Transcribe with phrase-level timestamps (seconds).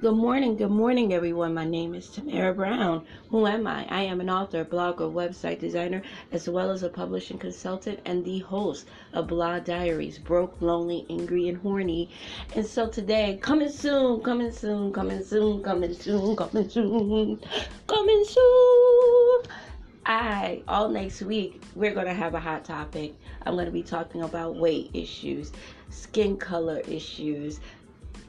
[0.00, 1.54] Good morning, good morning, everyone.
[1.54, 3.04] My name is Tamara Brown.
[3.30, 3.84] Who am I?
[3.88, 8.38] I am an author, blogger, website designer, as well as a publishing consultant and the
[8.38, 12.10] host of Blah Diaries Broke, Lonely, Angry, and Horny.
[12.54, 17.40] And so today, coming soon, coming soon, coming soon, coming soon, coming soon,
[17.88, 19.42] coming soon.
[20.06, 23.16] I all next week we're gonna have a hot topic.
[23.44, 25.50] I'm gonna be talking about weight issues,
[25.90, 27.58] skin color issues,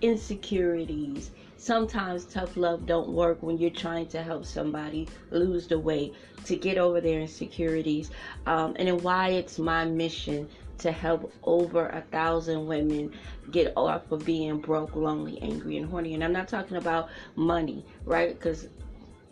[0.01, 1.29] insecurities.
[1.60, 6.13] Sometimes tough love don't work when you're trying to help somebody lose the weight
[6.45, 8.12] to get over their insecurities,
[8.45, 13.12] um, and then why it's my mission to help over a thousand women
[13.52, 16.14] get off of being broke, lonely, angry, and horny.
[16.14, 18.30] And I'm not talking about money, right?
[18.34, 18.70] Because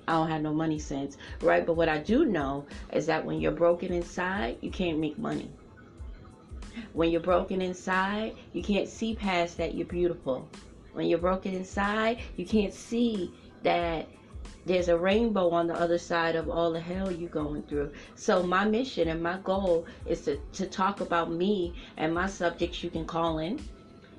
[0.09, 1.65] I don't have no money sense, right?
[1.65, 5.49] But what I do know is that when you're broken inside, you can't make money.
[6.91, 10.49] When you're broken inside, you can't see past that you're beautiful.
[10.97, 14.07] When you're broken inside, you can't see that
[14.65, 17.91] there's a rainbow on the other side of all the hell you're going through.
[18.15, 22.83] So my mission and my goal is to, to talk about me and my subjects
[22.83, 23.59] you can call in.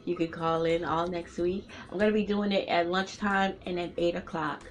[0.04, 1.68] You can call in all next week.
[1.90, 4.62] I'm going to be doing it at lunchtime and at 8 o'clock.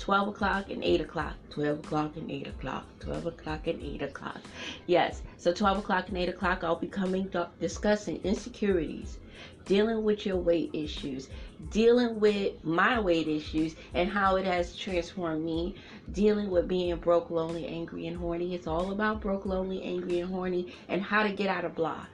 [0.00, 1.34] 12 o'clock and 8 o'clock.
[1.50, 2.86] 12 o'clock and 8 o'clock.
[3.00, 4.40] 12 o'clock and 8 o'clock.
[4.86, 9.18] Yes, so 12 o'clock and 8 o'clock, I'll be coming discussing insecurities,
[9.66, 11.28] dealing with your weight issues,
[11.70, 15.74] dealing with my weight issues and how it has transformed me,
[16.12, 18.54] dealing with being broke, lonely, angry, and horny.
[18.54, 22.06] It's all about broke, lonely, angry, and horny and how to get out of blah.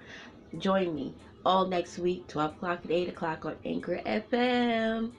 [0.59, 1.15] Join me
[1.45, 5.13] all next week, 12 o'clock and 8 o'clock on Anchor FM.